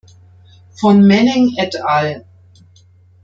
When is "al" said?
1.83-2.25